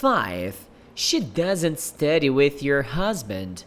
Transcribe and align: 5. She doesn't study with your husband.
5. 0.00 0.64
She 0.94 1.20
doesn't 1.20 1.78
study 1.78 2.30
with 2.30 2.62
your 2.62 2.80
husband. 2.80 3.64